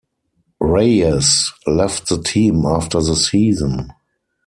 [0.59, 3.93] Reyes left the team after the season.